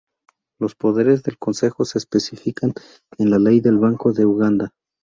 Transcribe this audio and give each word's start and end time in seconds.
Los 0.59 0.73
poderes 0.73 1.21
del 1.21 1.37
Consejo 1.37 1.85
se 1.85 1.99
especifican 1.99 2.73
en 3.19 3.29
la 3.29 3.37
ley 3.37 3.59
del 3.59 3.77
Banco 3.77 4.11
de 4.13 4.25
Uganda. 4.25 4.73